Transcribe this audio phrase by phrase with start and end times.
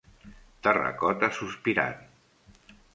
[0.67, 1.97] Terracota sospirant.